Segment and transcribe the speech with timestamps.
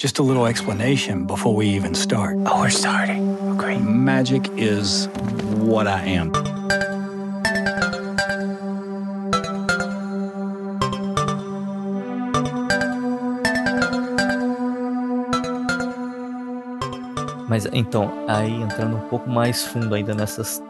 [0.00, 2.34] Just a little explanation before we even start.
[2.46, 3.36] Oh, we're starting.
[3.58, 3.76] Okay.
[3.80, 5.10] Magic is
[5.58, 6.32] what I am.
[17.46, 20.62] Mas então, aí entrando um pouco mais fundo ainda nessas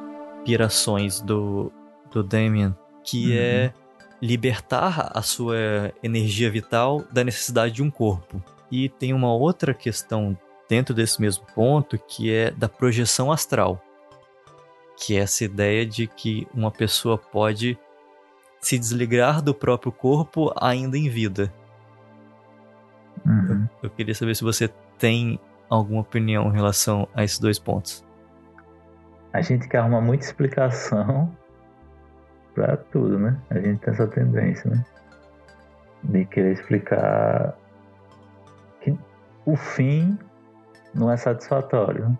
[0.45, 1.71] pirações do,
[2.11, 2.75] do Damien,
[3.05, 3.39] que uhum.
[3.39, 3.75] é
[4.21, 8.43] libertar a sua energia vital da necessidade de um corpo.
[8.71, 10.37] E tem uma outra questão
[10.68, 13.83] dentro desse mesmo ponto que é da projeção astral,
[14.96, 17.77] que é essa ideia de que uma pessoa pode
[18.60, 21.52] se desligar do próprio corpo ainda em vida.
[23.27, 23.66] Uhum.
[23.83, 28.05] Eu, eu queria saber se você tem alguma opinião em relação a esses dois pontos.
[29.32, 31.34] A gente quer arrumar muita explicação
[32.55, 33.41] para tudo, né?
[33.48, 34.84] A gente tem essa tendência, né?
[36.02, 37.57] De querer explicar
[39.50, 40.18] o fim
[40.95, 42.16] não é satisfatório.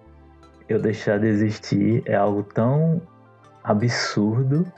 [0.68, 3.00] Eu deixar de existir é algo tão
[3.62, 4.70] absurdo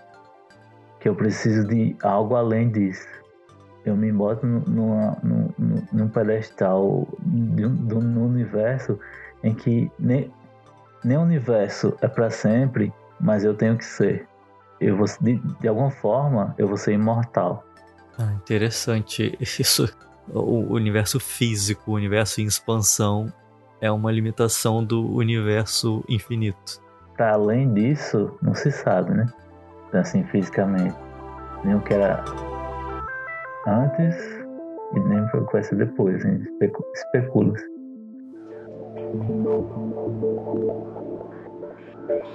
[1.01, 3.09] que eu preciso de algo além disso.
[3.85, 5.49] Eu me boto numa, num,
[5.93, 8.99] num pedestal de um, um universo
[9.43, 10.33] em que nem,
[11.03, 14.27] nem o universo é para sempre, mas eu tenho que ser.
[14.81, 17.65] Eu vou, de, de alguma forma, eu vou ser imortal.
[18.19, 19.37] Ah, interessante.
[19.41, 19.93] Isso
[20.33, 23.33] o universo físico, o universo em expansão,
[23.81, 26.81] é uma limitação do universo infinito.
[27.17, 29.27] Para além disso, não se sabe, né?
[29.93, 30.95] Assim, fisicamente.
[31.65, 32.25] Nem o que era
[33.67, 34.17] antes
[34.95, 36.25] e nem o que vai ser depois.
[36.95, 37.73] Especula-se.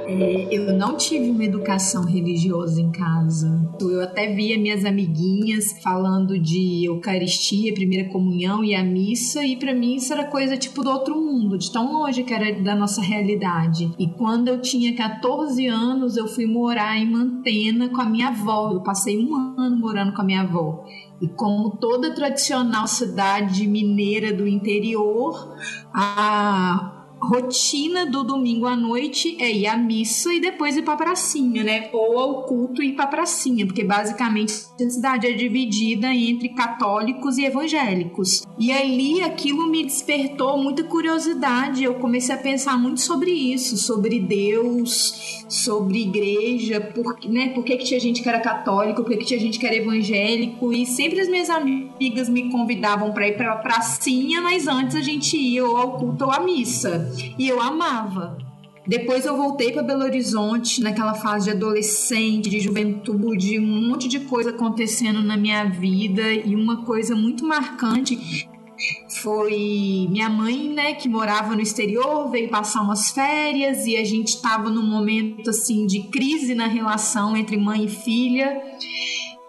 [0.08, 3.70] É, eu não tive uma educação religiosa em casa.
[3.80, 9.74] Eu até via minhas amiguinhas falando de Eucaristia, primeira comunhão e a missa, e para
[9.74, 13.02] mim isso era coisa tipo do outro mundo, de tão longe que era da nossa
[13.02, 13.92] realidade.
[14.00, 18.72] E quando eu tinha 14 anos, eu fui morar em Mantena com a minha avó.
[18.72, 20.86] Eu passei um ano morando com a minha avó.
[21.22, 25.56] E como toda tradicional cidade mineira do interior,
[25.94, 31.64] a rotina do domingo à noite é ir à missa e depois ir pra pracinha,
[31.64, 31.90] né?
[31.92, 37.38] Ou ao culto e ir pra pracinha, porque basicamente a cidade é dividida entre católicos
[37.38, 38.44] e evangélicos.
[38.60, 41.84] E ali aquilo me despertou muita curiosidade.
[41.84, 47.50] Eu comecei a pensar muito sobre isso, sobre Deus, sobre igreja, por, né?
[47.50, 49.76] Por que, que tinha gente que era católico, por que, que tinha gente que era
[49.76, 50.72] evangélico.
[50.74, 55.36] E sempre as minhas amigas me convidavam para ir pra pracinha, mas antes a gente
[55.38, 57.07] ia ou ao culto ou à missa.
[57.38, 58.38] E eu amava.
[58.86, 64.22] Depois eu voltei para Belo Horizonte, naquela fase de adolescente, de juventude, um monte de
[64.22, 68.48] coisa acontecendo na minha vida e uma coisa muito marcante
[69.10, 74.30] foi minha mãe, né, que morava no exterior, veio passar umas férias e a gente
[74.30, 78.62] estava num momento assim de crise na relação entre mãe e filha.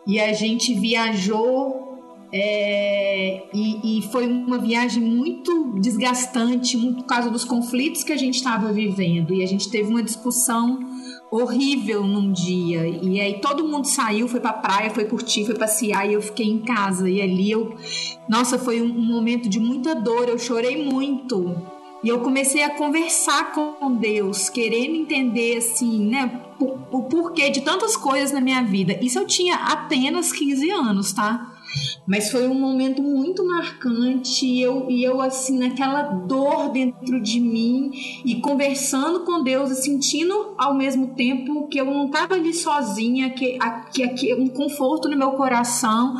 [0.07, 1.88] E a gente viajou
[2.33, 8.17] é, e, e, foi uma viagem muito desgastante, muito por causa dos conflitos que a
[8.17, 9.33] gente estava vivendo.
[9.33, 10.79] E a gente teve uma discussão
[11.31, 12.87] horrível num dia.
[12.87, 16.47] E aí todo mundo saiu, foi pra praia, foi curtir, foi passear e eu fiquei
[16.47, 17.09] em casa.
[17.09, 17.75] E ali eu.
[18.29, 21.57] Nossa, foi um, um momento de muita dor, eu chorei muito.
[22.05, 27.63] E eu comecei a conversar com Deus, querendo entender assim, né, o, o porquê de
[27.63, 28.97] tantas coisas na minha vida.
[29.03, 31.58] Isso eu tinha apenas 15 anos, tá?
[32.07, 37.41] Mas foi um momento muito marcante e eu, e eu assim, naquela dor dentro de
[37.41, 37.91] mim
[38.25, 43.31] e conversando com Deus e sentindo ao mesmo tempo que eu não estava ali sozinha,
[43.31, 43.59] que,
[43.93, 46.15] que, que um conforto no meu coração.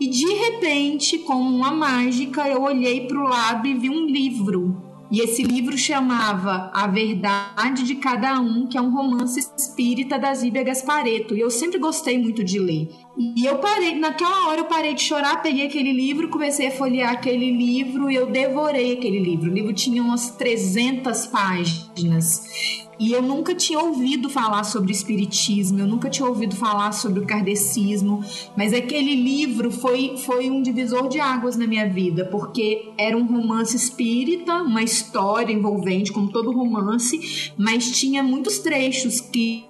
[0.00, 4.93] E de repente, como uma mágica, eu olhei para o lado e vi um livro
[5.10, 10.34] e esse livro chamava A Verdade de Cada Um, que é um romance espírita da
[10.34, 11.34] Zíbia Gaspareto.
[11.34, 12.88] E eu sempre gostei muito de ler.
[13.16, 17.12] E eu parei, naquela hora eu parei de chorar, peguei aquele livro, comecei a folhear
[17.12, 19.50] aquele livro e eu devorei aquele livro.
[19.50, 22.83] O livro tinha umas 300 páginas.
[22.98, 27.26] E eu nunca tinha ouvido falar sobre espiritismo, eu nunca tinha ouvido falar sobre o
[27.26, 28.24] kardecismo,
[28.56, 33.24] mas aquele livro foi, foi um divisor de águas na minha vida, porque era um
[33.26, 39.64] romance espírita, uma história envolvente, como todo romance, mas tinha muitos trechos que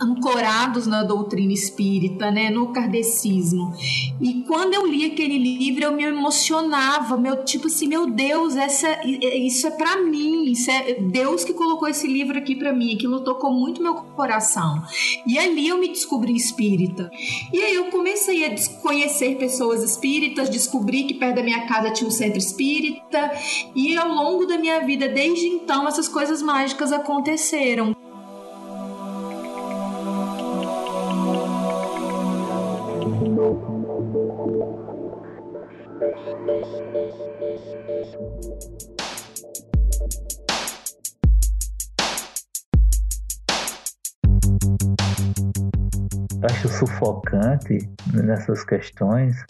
[0.00, 3.72] ancorados na doutrina espírita, né, no kardecismo.
[4.20, 9.00] E quando eu li aquele livro, eu me emocionava, meu tipo assim, meu Deus, essa
[9.04, 13.20] isso é para mim, isso é Deus que colocou esse livro aqui para mim, aquilo
[13.20, 14.82] tocou muito meu coração.
[15.26, 17.10] E ali eu me descobri espírita.
[17.52, 22.08] E aí eu comecei a conhecer pessoas espíritas, descobri que perto da minha casa tinha
[22.08, 23.30] um centro espírita,
[23.74, 28.05] e ao longo da minha vida desde então essas coisas mágicas aconteceram.
[46.42, 49.44] Acho sufocante nessas questões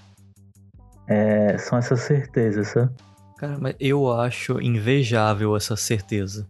[1.08, 2.92] é, são essas certezas, sabe?
[3.38, 6.48] Cara, mas eu acho invejável essa certeza.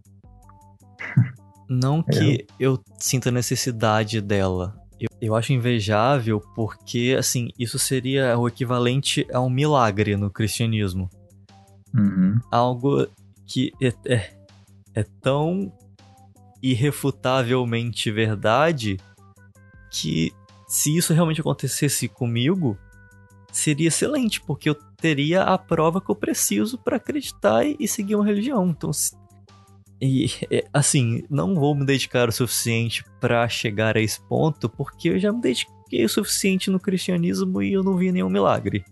[1.69, 4.86] Não que eu, eu sinta necessidade dela.
[4.99, 11.11] Eu, eu acho invejável porque, assim, isso seria o equivalente a um milagre no cristianismo.
[11.95, 12.39] Uhum.
[12.51, 13.07] Algo
[13.47, 14.31] que é, é,
[14.95, 15.73] é tão
[16.63, 18.97] irrefutavelmente verdade
[19.91, 20.33] que
[20.67, 22.77] se isso realmente acontecesse comigo,
[23.53, 28.25] seria excelente, porque eu teria a prova que eu preciso para acreditar e seguir uma
[28.25, 28.69] religião.
[28.69, 28.91] Então,
[30.01, 30.29] e
[30.73, 35.33] assim, não vou me dedicar o suficiente para chegar a esse ponto, porque eu já
[35.33, 38.85] me dediquei o suficiente no cristianismo e eu não vi nenhum milagre.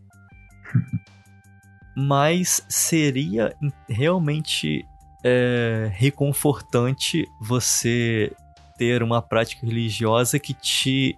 [1.96, 3.54] Mas seria
[3.88, 4.86] realmente
[5.22, 8.32] é, reconfortante você
[8.76, 11.16] ter uma prática religiosa que te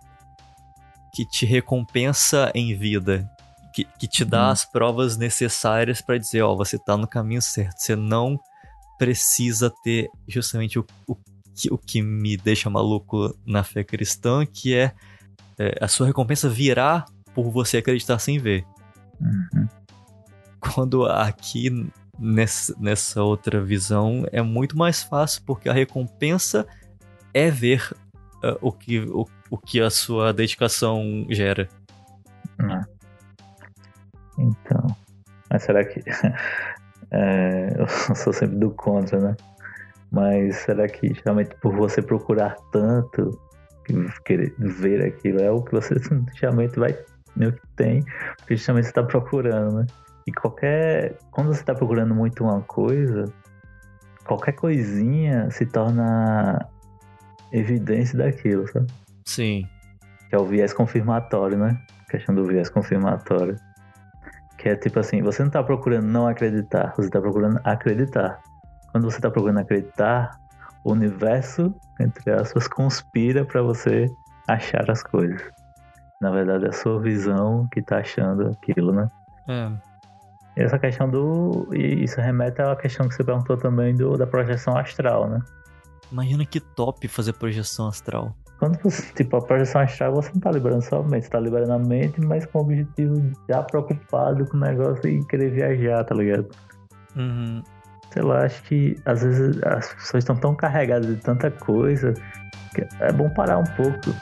[1.12, 3.26] que te recompensa em vida,
[3.72, 4.50] que, que te dá uhum.
[4.50, 7.78] as provas necessárias para dizer, ó, você tá no caminho certo.
[7.78, 8.38] Você não
[8.98, 11.16] precisa ter justamente o, o,
[11.70, 14.92] o que me deixa maluco na fé cristã, que é,
[15.58, 17.04] é a sua recompensa virá
[17.34, 18.64] por você acreditar sem ver.
[19.20, 19.68] Uhum.
[20.60, 21.70] Quando aqui
[22.18, 26.66] nessa, nessa outra visão é muito mais fácil, porque a recompensa
[27.32, 27.94] é ver
[28.42, 31.68] uh, o, que, o, o que a sua dedicação gera.
[32.60, 32.82] Hum.
[34.38, 34.96] Então,
[35.50, 36.02] mas será que.
[37.16, 39.36] É, eu sou sempre do contra, né?
[40.10, 43.38] Mas será que realmente por você procurar tanto,
[44.24, 45.94] querer ver aquilo, é o que você
[46.40, 46.96] realmente vai.
[47.34, 48.02] Meio que tem,
[48.38, 49.86] porque justamente você está procurando, né?
[50.26, 51.18] E qualquer.
[51.30, 53.24] Quando você está procurando muito uma coisa,
[54.24, 56.66] qualquer coisinha se torna
[57.52, 58.86] evidência daquilo, sabe?
[59.26, 59.68] Sim.
[60.30, 61.78] Que é o viés confirmatório, né?
[62.06, 63.56] A questão do viés confirmatório.
[64.58, 68.40] Que é tipo assim, você não tá procurando não acreditar, você tá procurando acreditar.
[68.90, 70.38] Quando você tá procurando acreditar,
[70.84, 74.08] o universo, entre aspas, conspira para você
[74.48, 75.42] achar as coisas.
[76.20, 79.10] Na verdade, é a sua visão que tá achando aquilo, né?
[79.48, 79.70] É.
[80.56, 81.68] E essa questão do.
[81.74, 85.40] Isso remete à questão que você perguntou também do, da projeção astral, né?
[86.10, 88.34] Imagina que top fazer projeção astral.
[88.58, 91.40] Quando você, tipo, a projeção astral, você não tá liberando só a mente, você tá
[91.40, 96.04] liberando a mente, mas com o objetivo já preocupado com o negócio e querer viajar,
[96.04, 96.48] tá ligado?
[97.16, 97.62] Uhum.
[98.12, 102.14] Sei lá, acho que às vezes as pessoas estão tão carregadas de tanta coisa
[102.74, 104.14] que é bom parar um pouco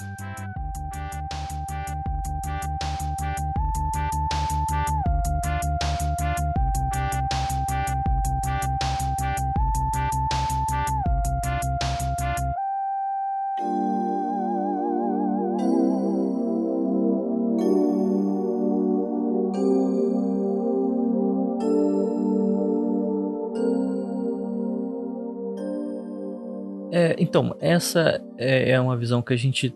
[27.74, 29.74] essa é, é uma visão que a gente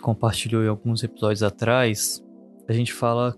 [0.00, 2.24] compartilhou em alguns episódios atrás.
[2.68, 3.34] A gente fala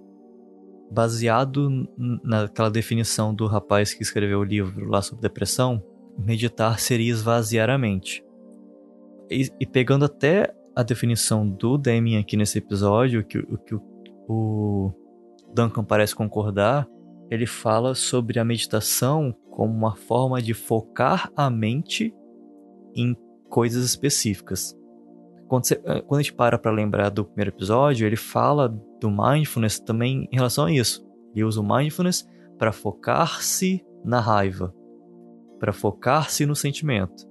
[0.91, 1.89] baseado
[2.23, 5.83] naquela definição do rapaz que escreveu o livro lá sobre depressão,
[6.19, 8.23] meditar seria esvaziar a mente.
[9.31, 13.81] E, e pegando até a definição do Damien aqui nesse episódio, que, que o,
[14.29, 14.93] o
[15.55, 16.87] Duncan parece concordar,
[17.31, 22.15] ele fala sobre a meditação como uma forma de focar a mente
[22.95, 23.17] em
[23.53, 24.75] coisas específicas.
[25.47, 28.69] Quando, você, eh, quando a gente para para lembrar do primeiro episódio, ele fala
[28.99, 31.07] do mindfulness também em relação a isso.
[31.35, 32.27] Ele usa o mindfulness
[32.59, 34.75] para focar-se na raiva,
[35.61, 37.29] para focar-se no sentimento.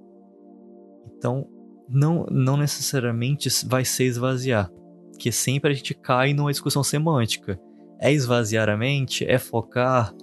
[1.16, 1.48] Então,
[1.88, 4.70] não, não necessariamente vai ser esvaziar,
[5.18, 7.60] que sempre a gente cai numa discussão semântica.
[8.00, 9.24] É esvaziar a mente?
[9.24, 10.14] É focar?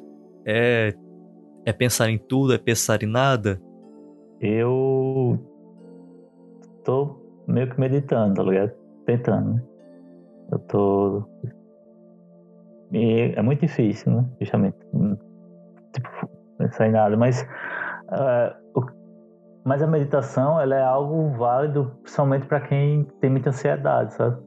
[0.46, 0.96] É,
[1.66, 2.54] é pensar em tudo?
[2.54, 3.62] É pensar em nada?
[4.40, 5.38] Eu
[6.84, 7.16] tô
[7.48, 8.72] meio que meditando, tá ligado?
[9.06, 9.64] Tentando, né?
[10.52, 11.24] Eu tô.
[12.92, 14.26] E é muito difícil, né?
[14.40, 14.78] Justamente.
[15.94, 17.16] Tipo, pensar em nada.
[17.18, 17.42] Mas.
[18.10, 19.00] Uh, o...
[19.66, 24.42] Mas a meditação, ela é algo válido, principalmente para quem tem muita ansiedade, sabe?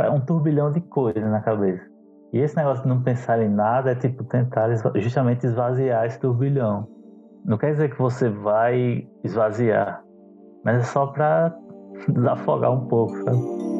[0.00, 1.84] É um turbilhão de coisas na cabeça.
[2.32, 6.88] E esse negócio de não pensar em nada é tipo tentar justamente esvaziar esse turbilhão.
[7.44, 10.02] Não quer dizer que você vai esvaziar,
[10.64, 11.56] mas é só para
[12.08, 13.75] desafogar um pouco, sabe?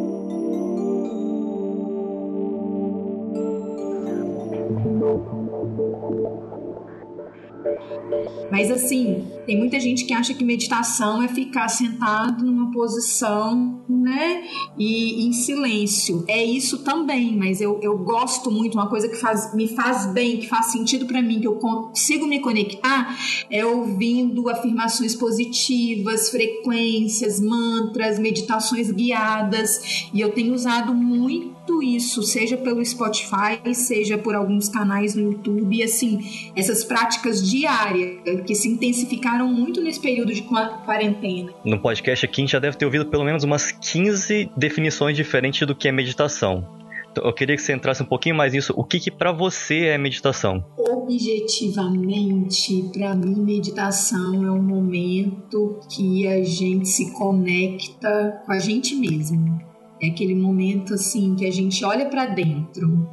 [8.50, 14.44] Mas assim, tem muita gente que acha que meditação é ficar sentado numa posição, né?
[14.78, 16.25] E em silêncio.
[16.28, 20.38] É isso também, mas eu, eu gosto muito, uma coisa que faz, me faz bem,
[20.38, 23.16] que faz sentido para mim, que eu consigo me conectar,
[23.50, 30.08] é ouvindo afirmações positivas, frequências, mantras, meditações guiadas.
[30.12, 35.76] E eu tenho usado muito isso, seja pelo Spotify, seja por alguns canais no YouTube,
[35.76, 41.52] e assim, essas práticas diárias que se intensificaram muito nesse período de quarentena.
[41.64, 45.66] No podcast aqui a gente já deve ter ouvido pelo menos umas 15 definições diferentes
[45.66, 46.76] do que é meditação.
[47.16, 48.75] Então, eu queria que você entrasse um pouquinho mais nisso.
[48.76, 50.62] O que, que para você é meditação?
[50.76, 58.94] Objetivamente, para mim, meditação é um momento que a gente se conecta com a gente
[58.94, 59.64] mesmo
[60.00, 63.08] é aquele momento assim que a gente olha para dentro,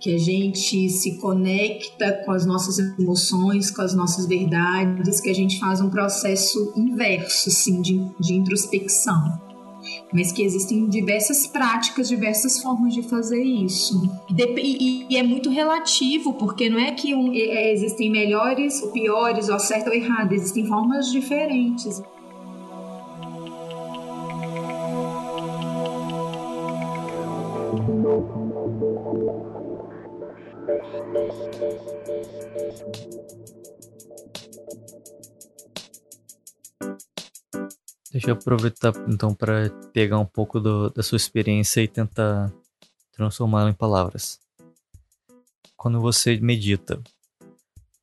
[0.00, 5.34] que a gente se conecta com as nossas emoções, com as nossas verdades, que a
[5.34, 9.46] gente faz um processo inverso, assim, de, de introspecção.
[10.12, 14.02] Mas que existem diversas práticas, diversas formas de fazer isso.
[14.28, 19.48] E, e é muito relativo, porque não é que um, é, existem melhores ou piores,
[19.48, 22.02] ou certo ou errado, existem formas diferentes.
[38.12, 42.50] Deixa eu aproveitar então para pegar um pouco do, da sua experiência e tentar
[43.12, 44.40] transformá-la em palavras.
[45.76, 46.98] Quando você medita,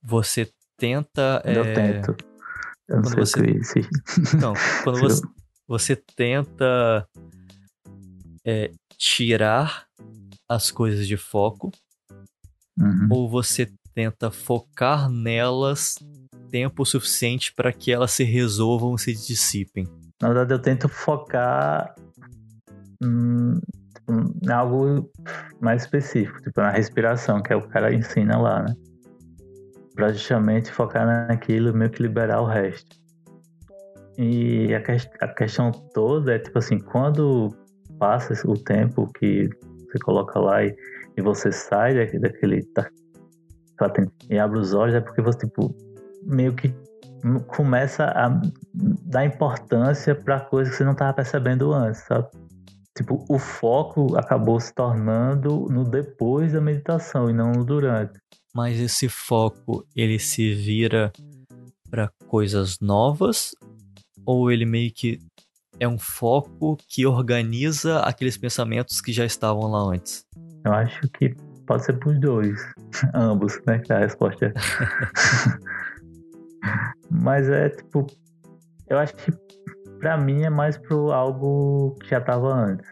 [0.04, 1.42] você tenta.
[1.46, 1.74] Eu é...
[1.74, 2.16] tento.
[2.88, 3.82] Eu não quando sei você...
[3.82, 4.54] que Então,
[4.84, 5.22] quando você,
[5.68, 7.08] você tenta
[8.46, 9.88] é, tirar
[10.48, 11.72] as coisas de foco
[12.80, 13.08] uhum.
[13.10, 15.98] ou você tenta focar nelas
[16.50, 19.88] tempo suficiente para que elas se resolvam, se dissipem?
[20.22, 21.96] Na verdade, eu tento focar
[23.04, 23.60] hum,
[24.08, 25.10] em algo
[25.60, 28.76] mais específico, tipo na respiração, que é o cara ensina lá, né?
[29.96, 32.96] Pra justamente focar naquilo, meio que liberar o resto.
[34.18, 37.56] E a, que a questão toda é, tipo assim, quando
[38.04, 39.50] passa o tempo que
[39.86, 40.76] você coloca lá e,
[41.16, 42.62] e você sai daquele.
[42.76, 42.86] Da,
[44.30, 45.74] e abre os olhos, é porque você, tipo,
[46.24, 46.74] meio que
[47.48, 48.42] começa a
[48.74, 52.28] dar importância para coisas que você não estava percebendo antes, sabe?
[52.96, 58.20] Tipo, o foco acabou se tornando no depois da meditação e não no durante.
[58.54, 61.12] Mas esse foco, ele se vira
[61.90, 63.56] para coisas novas
[64.26, 65.20] ou ele meio que
[65.80, 70.26] é um foco que organiza aqueles pensamentos que já estavam lá antes?
[70.66, 72.60] Eu acho que pode ser pros dois,
[73.14, 73.80] ambos, né?
[73.80, 74.54] Que a resposta é.
[77.10, 78.08] Mas é tipo,
[78.88, 79.32] eu acho que
[80.00, 82.88] pra mim é mais pro algo que já tava antes.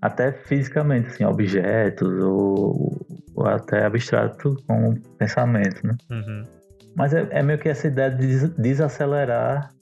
[0.00, 5.96] Até fisicamente, assim, objetos ou, ou até abstrato com pensamento, né?
[6.10, 6.44] Uhum.
[6.96, 9.73] Mas é, é, meio que essa ideia de desacelerar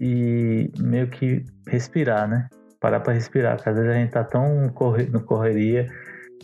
[0.00, 2.48] e meio que respirar, né?
[2.80, 5.86] Parar para respirar, porque às vezes a gente tá tão corre no correria,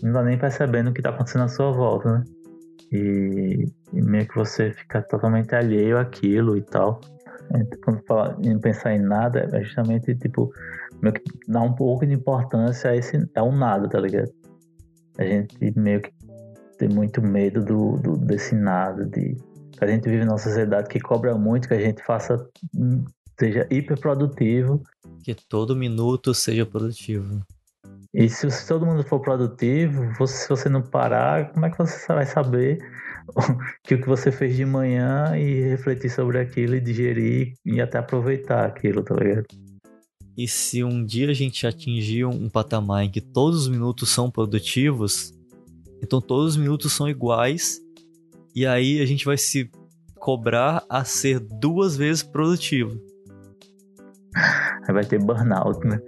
[0.03, 2.25] não dá nem percebendo o que tá acontecendo à sua volta, né?
[2.93, 7.01] E, e meio que você fica totalmente alheio àquilo e tal.
[7.85, 10.53] Quando fala em pensar em nada, é justamente tipo,
[11.03, 14.31] meio que dá um pouco de importância a esse, é um nada, tá ligado?
[15.19, 16.11] A gente meio que
[16.79, 19.37] tem muito medo do, do desse nada, de
[19.81, 22.39] a gente vive numa sociedade que cobra muito que a gente faça
[23.43, 24.81] seja hiperprodutivo.
[25.25, 27.41] Que todo minuto seja produtivo.
[28.15, 32.07] E se, todo mundo for produtivo, você, se você não parar, como é que você
[32.13, 32.79] vai saber
[33.83, 37.99] que o que você fez de manhã e refletir sobre aquilo e digerir e até
[37.99, 39.47] aproveitar aquilo, tá ligado?
[40.37, 44.31] E se um dia a gente atingir um patamar em que todos os minutos são
[44.31, 45.35] produtivos,
[46.03, 47.81] então todos os minutos são iguais,
[48.55, 49.71] e aí a gente vai se
[50.17, 53.12] cobrar a ser duas vezes produtivo.
[54.35, 56.01] Aí vai ter burnout, né?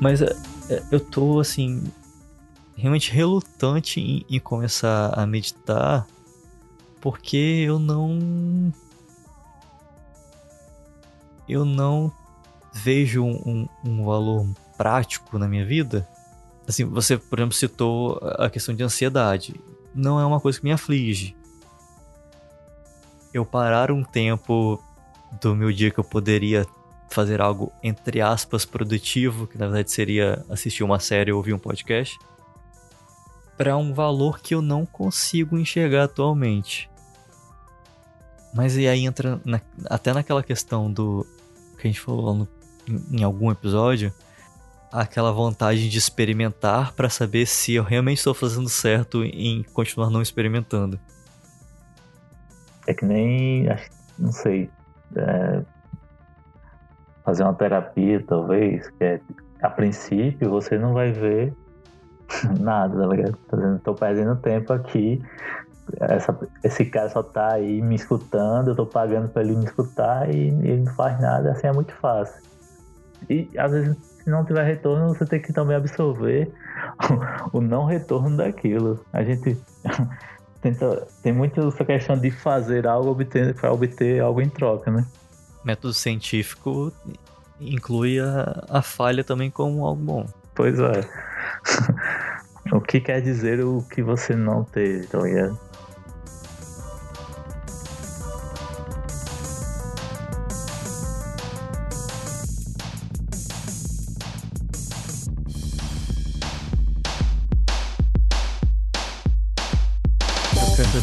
[0.00, 0.36] Mas é,
[0.70, 1.82] é, eu tô, assim,
[2.76, 6.06] realmente relutante em, em começar a meditar
[7.06, 8.72] porque eu não.
[11.48, 12.12] Eu não
[12.72, 14.44] vejo um, um, valor
[14.76, 16.04] prático na minha vida.
[16.66, 19.54] Assim, você, por exemplo, citou a questão de ansiedade.
[19.94, 21.36] Não é uma coisa que me aflige.
[23.32, 24.82] Eu parar um tempo
[25.40, 26.66] do meu dia que eu poderia
[27.08, 31.58] fazer algo, entre aspas, produtivo, que na verdade seria assistir uma série ou ouvir um
[31.58, 32.18] podcast,
[33.56, 36.90] para um valor que eu não consigo enxergar atualmente.
[38.56, 41.26] Mas e aí entra na, até naquela questão do
[41.78, 42.48] que a gente falou no,
[43.12, 44.10] em, algum episódio,
[44.90, 50.22] aquela vontade de experimentar para saber se eu realmente estou fazendo certo em continuar não
[50.22, 50.98] experimentando.
[52.86, 53.66] É que nem,
[54.18, 54.70] não sei,
[55.14, 55.62] é,
[57.26, 59.20] fazer uma terapia, talvez, que é,
[59.60, 61.52] a princípio você não vai ver
[62.58, 63.80] nada, tá ligado?
[63.84, 65.20] Tô perdendo tempo aqui.
[66.00, 70.28] Essa, esse cara só tá aí me escutando, eu tô pagando pra ele me escutar
[70.32, 72.42] e ele não faz nada, assim é muito fácil.
[73.30, 76.52] E às vezes, se não tiver retorno, você tem que também absorver
[77.52, 79.00] o, o não retorno daquilo.
[79.12, 79.56] A gente
[80.60, 85.06] tenta, tem muito essa questão de fazer algo obter, para obter algo em troca, né?
[85.66, 86.92] método científico
[87.60, 90.26] inclui a, a falha também como algo bom.
[90.54, 90.92] Pois é.
[92.76, 95.58] o que quer dizer o que você não teve, tá ligado?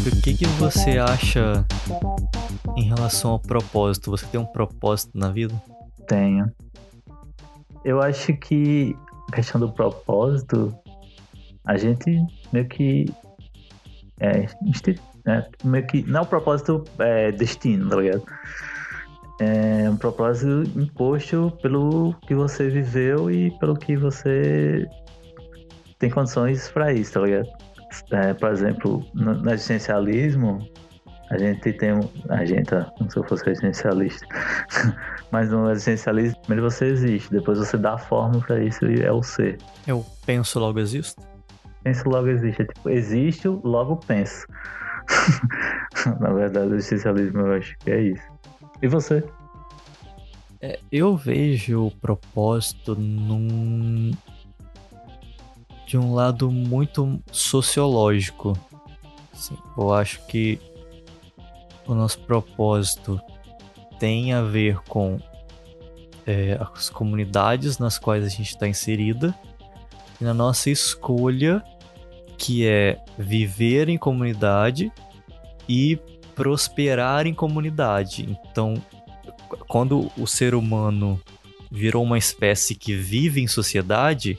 [0.06, 1.66] o que, que você acha
[2.76, 4.12] em relação ao propósito?
[4.12, 5.54] Você tem um propósito na vida?
[6.08, 6.52] Tenho.
[7.86, 8.96] Eu acho que
[9.30, 10.76] a questão do propósito,
[11.66, 12.20] a gente
[12.52, 13.06] meio que.
[14.20, 14.46] É,
[15.26, 16.04] é meio que.
[16.04, 18.24] Não é o propósito é, destino, tá ligado?
[19.40, 24.86] É um propósito imposto pelo que você viveu e pelo que você
[26.00, 27.48] tem condições para isso, tá ligado?
[28.12, 30.68] é, por exemplo, no, no, existencialismo,
[31.30, 31.92] a gente tem.
[32.30, 34.26] A gente, não se eu fosse existencialista,
[35.32, 39.22] mas no existencialismo, primeiro você existe, depois você dá forma para isso e é o
[39.22, 39.58] ser.
[39.88, 41.22] Eu penso, logo existo?
[41.84, 42.62] Penso, logo existe.
[42.62, 44.48] É tipo, existo, logo penso.
[46.20, 48.24] Na verdade, o existencialismo eu acho que é isso.
[48.82, 49.24] E você?
[50.62, 54.12] É, eu vejo o propósito num,
[55.86, 58.58] de um lado muito sociológico.
[59.34, 60.60] Assim, eu acho que
[61.86, 63.20] o nosso propósito
[64.00, 65.20] tem a ver com
[66.26, 69.36] é, as comunidades nas quais a gente está inserida
[70.20, 71.62] e na nossa escolha
[72.38, 74.92] que é viver em comunidade
[75.68, 75.98] e
[76.36, 78.28] prosperar em comunidade.
[78.30, 78.74] Então,
[79.68, 81.20] quando o ser humano
[81.72, 84.38] virou uma espécie que vive em sociedade,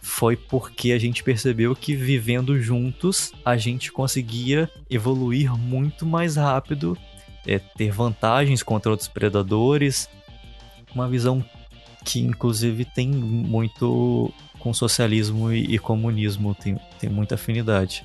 [0.00, 6.98] foi porque a gente percebeu que vivendo juntos a gente conseguia evoluir muito mais rápido,
[7.46, 10.08] é, ter vantagens contra outros predadores.
[10.94, 11.42] Uma visão
[12.04, 18.04] que inclusive tem muito com socialismo e, e comunismo, tem, tem muita afinidade.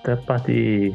[0.00, 0.94] Até a parte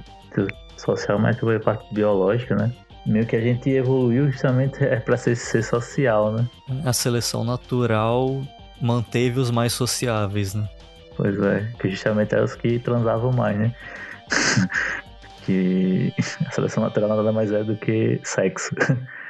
[0.78, 2.72] social, mas também a parte biológica, né?
[3.06, 6.48] Meio que a gente evoluiu justamente é para ser, ser social, né?
[6.86, 8.42] A seleção natural
[8.80, 10.70] manteve os mais sociáveis, né?
[11.18, 13.76] Pois é, que justamente eram os que transavam mais, né?
[15.46, 16.14] que
[16.46, 18.76] a seleção natural nada mais é do que sexo.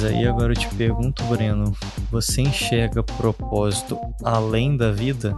[0.00, 1.72] Mas aí agora eu te pergunto, Breno,
[2.08, 5.36] você enxerga propósito além da vida?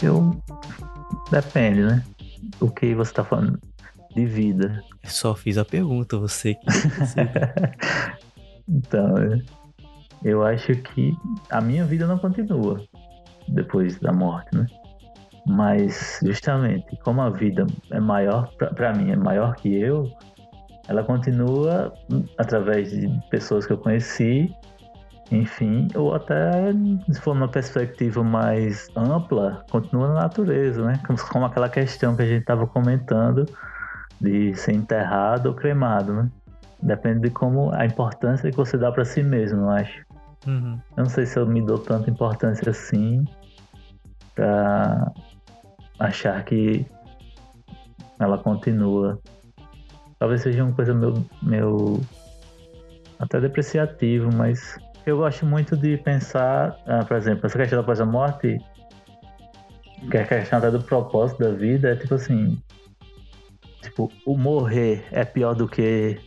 [0.00, 0.40] Eu.
[1.28, 2.04] Depende, né?
[2.60, 3.58] O que você tá falando
[4.14, 4.80] de vida.
[5.02, 6.66] Eu só fiz a pergunta, você que.
[8.70, 9.42] então,
[10.22, 11.12] eu acho que
[11.50, 12.80] a minha vida não continua
[13.48, 14.66] depois da morte, né?
[15.48, 20.08] Mas justamente como a vida é maior para mim, é maior que eu,
[20.88, 21.92] ela continua
[22.38, 24.54] através de pessoas que eu conheci
[25.30, 26.72] enfim, ou até
[27.10, 31.00] se for uma perspectiva mais ampla, continua na natureza, né?
[31.06, 33.46] Como, como aquela questão que a gente estava comentando
[34.20, 36.30] de ser enterrado ou cremado, né?
[36.82, 40.04] Depende de como a importância que você dá para si mesmo, eu acho.
[40.46, 40.78] Uhum.
[40.96, 43.24] Eu não sei se eu me dou tanta importância assim
[44.34, 45.10] pra
[45.98, 46.86] achar que
[48.18, 49.18] ela continua.
[50.18, 52.00] Talvez seja uma coisa meu, meu
[53.18, 58.58] até depreciativo, mas eu gosto muito de pensar, ah, por exemplo, essa questão da pós-morte,
[60.10, 62.58] que é a questão até do propósito da vida, é tipo assim,
[63.82, 66.18] tipo, o morrer é pior do que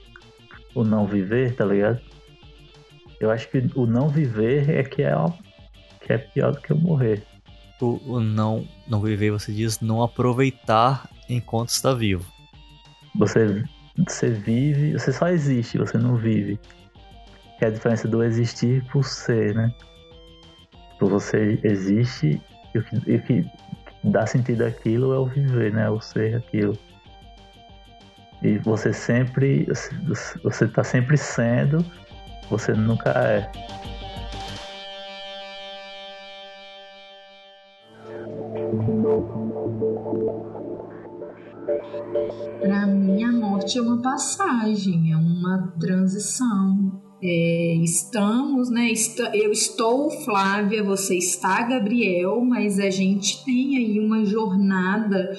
[0.75, 1.99] o não viver, tá ligado?
[3.19, 5.13] Eu acho que o não viver é que é,
[6.01, 7.23] que é pior do que o morrer.
[7.81, 12.31] O, o não, não viver, você diz não aproveitar enquanto está vivo.
[13.15, 13.63] Você,
[14.05, 16.59] você vive, você só existe, você não vive
[17.57, 19.73] que é a diferença do existir por ser, né?
[20.99, 22.41] Por você existe
[22.73, 23.45] e o que, e o que
[24.03, 25.89] dá sentido àquilo é o viver, né?
[25.89, 26.77] O ser aquilo.
[28.43, 29.67] E você sempre,
[30.43, 31.83] você está sempre sendo,
[32.49, 33.51] você nunca é.
[44.67, 48.91] Passagem, é uma transição é, estamos, né?
[49.33, 55.31] Eu estou Flávia, você está Gabriel, mas a gente tem aí uma jornada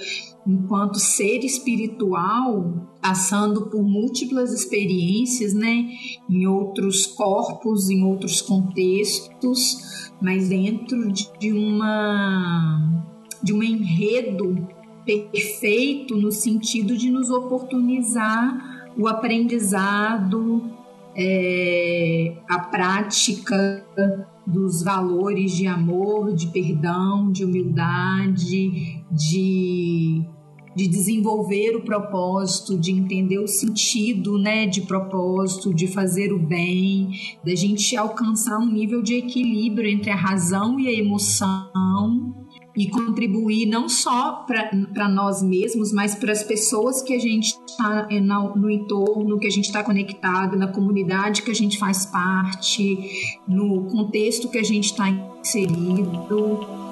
[0.44, 5.88] enquanto ser espiritual, passando por múltiplas experiências, né?
[6.28, 13.04] Em outros corpos, em outros contextos, mas dentro de uma
[13.40, 14.66] de um enredo
[15.06, 20.72] perfeito no sentido de nos oportunizar o aprendizado,
[21.16, 23.86] é, a prática
[24.44, 30.22] dos valores de amor, de perdão, de humildade, de,
[30.74, 37.10] de desenvolver o propósito, de entender o sentido né, de propósito, de fazer o bem,
[37.44, 42.47] da gente alcançar um nível de equilíbrio entre a razão e a emoção
[42.78, 48.06] e contribuir não só para nós mesmos, mas para as pessoas que a gente está
[48.08, 52.96] é, no entorno, que a gente está conectado, na comunidade que a gente faz parte,
[53.46, 56.87] no contexto que a gente está inserido.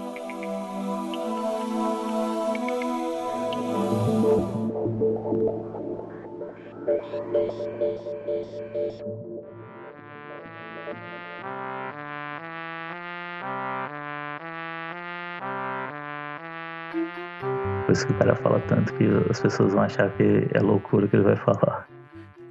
[17.84, 21.06] Por isso que o cara fala tanto que as pessoas vão achar que é loucura
[21.06, 21.86] que ele vai falar.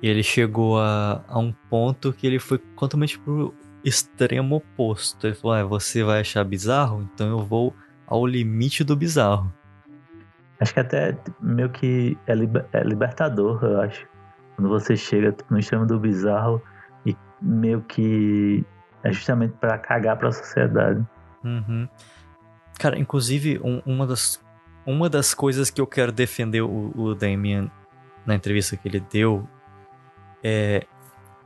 [0.01, 5.27] E ele chegou a, a um ponto que ele foi totalmente pro extremo oposto.
[5.27, 7.01] Ele falou: ah, você vai achar bizarro?
[7.13, 7.75] Então eu vou
[8.07, 9.51] ao limite do bizarro.
[10.59, 14.07] Acho que até meio que é, liber, é libertador, eu acho.
[14.55, 16.61] Quando você chega tipo, no extremo do bizarro
[17.05, 18.65] e meio que
[19.03, 21.05] é justamente para cagar para a sociedade.
[21.43, 21.87] Uhum.
[22.79, 24.41] Cara, inclusive, um, uma, das,
[24.85, 27.69] uma das coisas que eu quero defender o, o Damien
[28.25, 29.47] na entrevista que ele deu
[30.43, 30.85] é,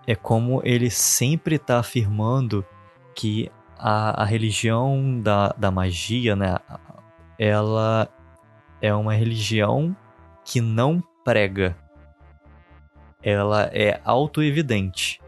[0.05, 2.65] é como ele sempre está afirmando
[3.15, 6.57] que a, a religião da, da magia, né,
[7.37, 8.09] ela
[8.81, 9.95] é uma religião
[10.43, 11.77] que não prega.
[13.21, 15.21] Ela é autoevidente.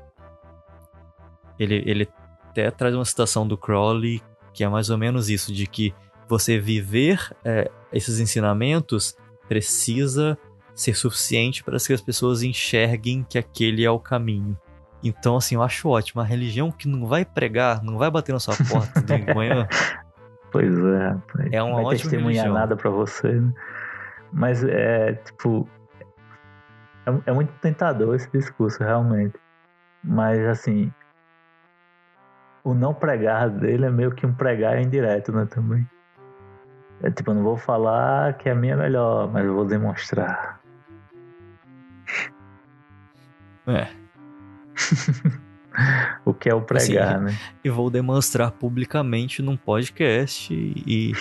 [1.60, 2.10] Ele, ele
[2.50, 4.22] até traz uma citação do Crowley
[4.54, 5.94] que é mais ou menos isso, de que
[6.28, 9.16] você viver é, esses ensinamentos
[9.48, 10.38] precisa
[10.74, 14.58] ser suficiente para que as pessoas enxerguem que aquele é o caminho.
[15.04, 16.22] Então, assim, eu acho ótimo.
[16.22, 19.68] A religião que não vai pregar, não vai bater na sua porta de manhã.
[20.52, 21.16] Pois é,
[21.52, 22.54] É uma vai ótima testemunhar religião.
[22.54, 23.54] nada para você, né?
[24.32, 25.68] Mas é, tipo...
[27.06, 29.36] É, é muito tentador esse discurso, realmente.
[30.04, 30.92] Mas, assim,
[32.64, 35.88] o não pregar dele é meio que um pregar indireto, né, também.
[37.04, 40.60] É tipo, eu não vou falar que a minha é melhor, mas eu vou demonstrar.
[43.68, 43.88] É.
[46.26, 47.38] o que é o pregar, assim, né?
[47.64, 51.14] E vou demonstrar publicamente num podcast e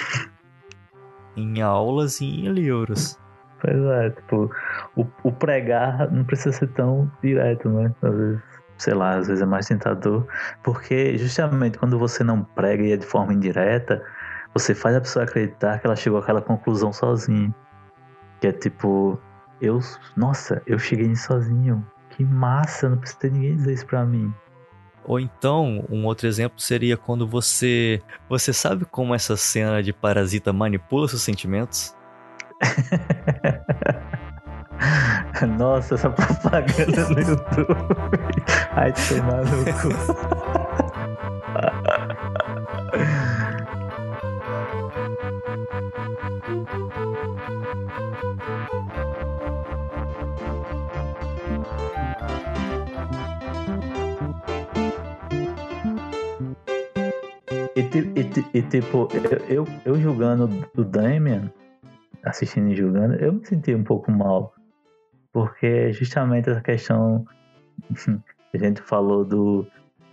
[1.37, 3.19] em aulas e em livros.
[3.61, 4.51] Pois é, tipo,
[4.97, 7.95] o, o pregar não precisa ser tão direto, né?
[8.03, 10.27] Às vezes sei lá, às vezes é mais tentador,
[10.62, 14.03] porque justamente quando você não prega e é de forma indireta,
[14.55, 17.55] você faz a pessoa acreditar que ela chegou àquela conclusão sozinha.
[18.41, 19.19] Que é tipo,
[19.61, 19.79] eu,
[20.17, 21.87] nossa, eu cheguei nisso sozinho.
[22.11, 24.33] Que massa, não precisa ter ninguém dizer isso pra mim.
[25.05, 28.03] Ou então, um outro exemplo seria quando você.
[28.29, 31.95] Você sabe como essa cena de parasita manipula seus sentimentos?
[35.59, 37.75] Nossa, essa propaganda no YouTube.
[38.73, 39.89] Ai, tem maluco.
[39.89, 40.60] E,
[58.61, 61.51] e, e, tipo, eu, eu, eu julgando o Damien,
[62.23, 64.55] assistindo e julgando, eu me senti um pouco mal.
[65.33, 67.25] Porque justamente essa questão
[68.51, 69.66] que a gente falou do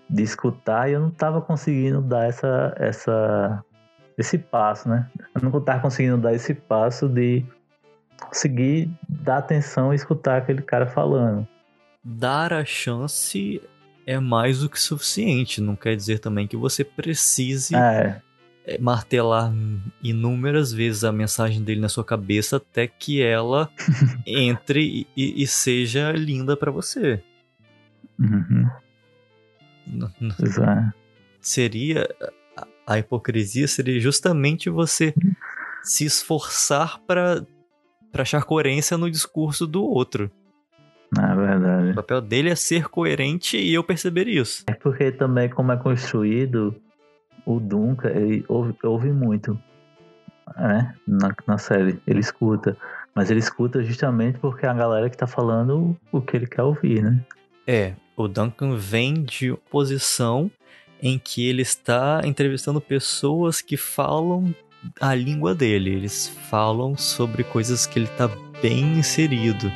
[0.10, 3.64] de escutar e eu não estava conseguindo dar essa, essa,
[4.18, 5.10] esse passo, né?
[5.36, 7.46] Eu não estava conseguindo dar esse passo de
[8.22, 11.46] conseguir dar atenção e escutar aquele cara falando.
[12.02, 13.62] Dar a chance
[14.06, 15.60] é mais do que suficiente.
[15.60, 18.22] Não quer dizer também que você precise é.
[18.68, 19.54] É martelar
[20.04, 23.70] inúmeras vezes a mensagem dele na sua cabeça até que ela
[24.28, 27.24] entre e, e, seja linda para você.
[28.20, 28.70] Uhum.
[30.44, 30.94] Exato.
[31.40, 32.08] Seria
[32.86, 35.14] a hipocrisia seria justamente você
[35.82, 37.46] se esforçar para
[38.12, 40.30] para achar coerência no discurso do outro.
[41.16, 41.92] Na verdade.
[41.92, 44.64] O papel dele é ser coerente e eu perceber isso.
[44.68, 46.76] É porque também, como é construído,
[47.48, 49.58] o Duncan, ele ouve, ouve muito
[50.58, 50.94] né?
[51.08, 51.98] na, na série.
[52.06, 52.78] Ele escuta.
[53.16, 56.64] Mas ele escuta justamente porque é a galera que tá falando o que ele quer
[56.64, 57.20] ouvir, né?
[57.66, 60.52] É, o Duncan vem de posição
[61.02, 64.54] em que ele está entrevistando pessoas que falam
[65.00, 65.96] a língua dele.
[65.96, 68.30] Eles falam sobre coisas que ele está
[68.62, 69.72] bem inserido.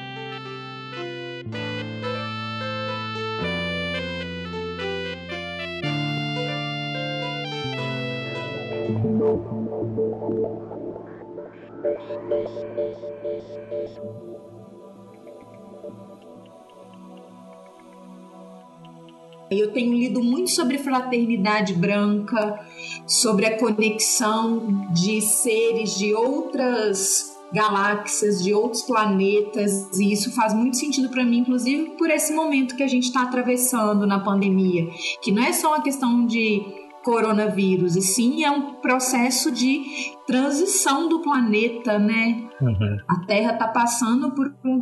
[20.42, 22.60] Muito sobre fraternidade branca,
[23.06, 30.78] sobre a conexão de seres de outras galáxias, de outros planetas, e isso faz muito
[30.78, 34.90] sentido para mim, inclusive por esse momento que a gente está atravessando na pandemia,
[35.22, 36.64] que não é só uma questão de
[37.04, 39.82] coronavírus, e sim é um processo de
[40.28, 42.48] transição do planeta, né?
[42.62, 42.98] Uhum.
[43.08, 44.82] A Terra está passando por um,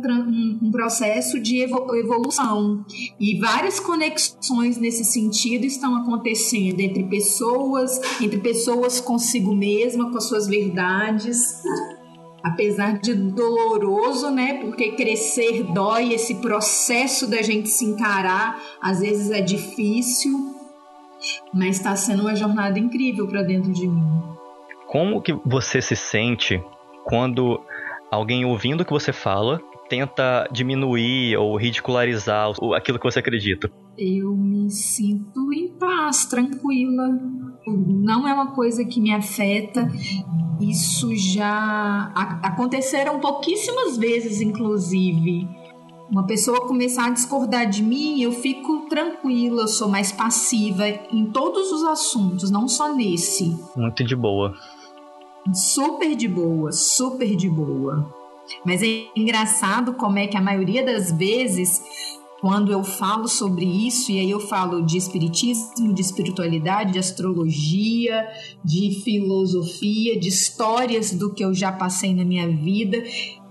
[0.62, 2.84] um, processo de evolução
[3.18, 10.24] e várias conexões nesse sentido estão acontecendo entre pessoas, entre pessoas consigo mesma, com as
[10.24, 11.62] suas verdades.
[12.42, 14.54] Apesar de doloroso, né?
[14.62, 20.59] Porque crescer dói, esse processo da gente se encarar às vezes é difícil
[21.52, 24.02] mas está sendo uma jornada incrível para dentro de mim.
[24.86, 26.62] Como que você se sente
[27.04, 27.60] quando
[28.10, 33.70] alguém ouvindo o que você fala tenta diminuir ou ridicularizar aquilo que você acredita?
[33.98, 37.08] Eu me sinto em paz, tranquila.
[37.66, 39.90] Não é uma coisa que me afeta.
[40.60, 42.12] Isso já
[42.42, 45.48] aconteceram pouquíssimas vezes, inclusive
[46.10, 51.26] uma pessoa começar a discordar de mim, eu fico tranquila, eu sou mais passiva em
[51.26, 53.56] todos os assuntos, não só nesse.
[53.76, 54.52] Muito de boa.
[55.54, 58.12] Super de boa, super de boa.
[58.66, 61.80] Mas é engraçado como é que a maioria das vezes,
[62.40, 68.26] quando eu falo sobre isso, e aí eu falo de espiritismo, de espiritualidade, de astrologia,
[68.64, 73.00] de filosofia, de histórias do que eu já passei na minha vida,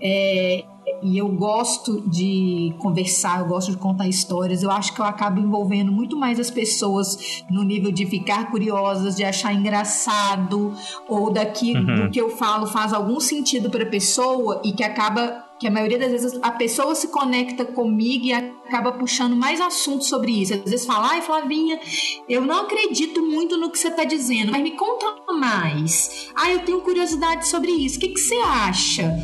[0.00, 0.64] é,
[1.02, 4.62] e eu gosto de conversar, eu gosto de contar histórias.
[4.62, 9.16] Eu acho que eu acabo envolvendo muito mais as pessoas no nível de ficar curiosas,
[9.16, 10.72] de achar engraçado,
[11.08, 12.06] ou daqui uhum.
[12.06, 15.70] do que eu falo faz algum sentido para a pessoa e que acaba que a
[15.70, 20.54] maioria das vezes a pessoa se conecta comigo e acaba puxando mais assuntos sobre isso.
[20.54, 21.78] Às vezes fala, ai Flavinha,
[22.26, 26.30] eu não acredito muito no que você está dizendo, mas me conta mais.
[26.34, 27.98] Ah, eu tenho curiosidade sobre isso.
[27.98, 29.14] O que, que você acha?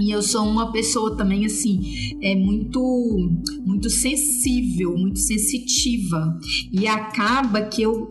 [0.00, 2.80] E eu sou uma pessoa também assim, é muito
[3.64, 6.38] muito sensível, muito sensitiva.
[6.72, 8.08] E acaba que eu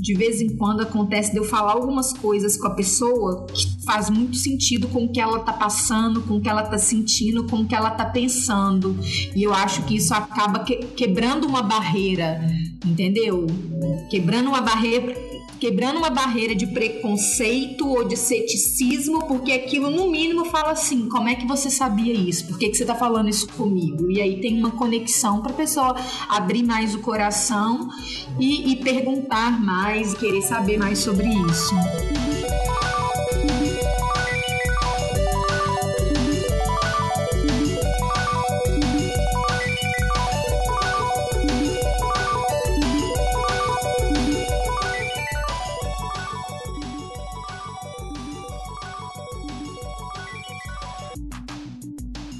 [0.00, 4.08] de vez em quando acontece de eu falar algumas coisas com a pessoa que faz
[4.08, 7.58] muito sentido com o que ela tá passando, com o que ela tá sentindo, com
[7.58, 8.96] o que ela tá pensando.
[9.34, 12.40] E eu acho que isso acaba que, quebrando uma barreira,
[12.86, 13.46] entendeu?
[14.08, 15.27] Quebrando uma barreira
[15.58, 21.28] quebrando uma barreira de preconceito ou de ceticismo, porque aquilo no mínimo fala assim: como
[21.28, 22.46] é que você sabia isso?
[22.46, 24.10] Por que, que você está falando isso comigo?
[24.10, 25.96] E aí tem uma conexão para a pessoa
[26.28, 27.88] abrir mais o coração
[28.38, 31.74] e, e perguntar mais, querer saber mais sobre isso.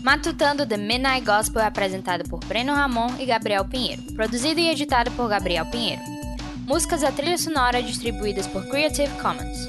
[0.08, 5.10] Matutando The Midnight Gospel é apresentado por Breno Ramon e Gabriel Pinheiro, produzido e editado
[5.10, 6.00] por Gabriel Pinheiro.
[6.66, 9.68] Músicas da trilha sonora distribuídas por Creative Commons.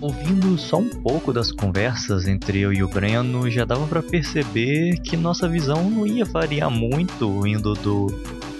[0.00, 4.96] Ouvindo só um pouco das conversas entre eu e o Breno, já dava para perceber
[5.02, 8.06] que nossa visão não ia variar muito indo do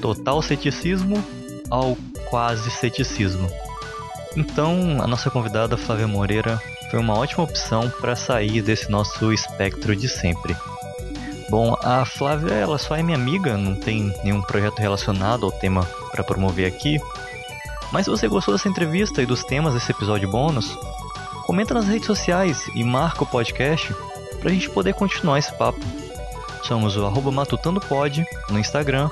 [0.02, 1.16] total ceticismo
[1.70, 1.96] ao
[2.28, 3.48] quase ceticismo.
[4.36, 9.96] Então, a nossa convidada Flávia Moreira foi uma ótima opção para sair desse nosso espectro
[9.96, 10.54] de sempre.
[11.54, 15.88] Bom, a Flávia ela só é minha amiga, não tem nenhum projeto relacionado ao tema
[16.10, 16.98] para promover aqui.
[17.92, 20.76] Mas se você gostou dessa entrevista e dos temas desse episódio bônus,
[21.46, 23.94] comenta nas redes sociais e marca o podcast
[24.40, 25.78] para a gente poder continuar esse papo.
[26.64, 29.08] Somos o arroba matutandopod no Instagram.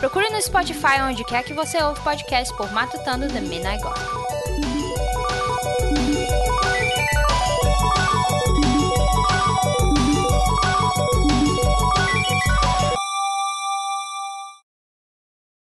[0.00, 4.37] Procure no Spotify onde quer que você ouve podcast por Matutando The Midnight Gospel.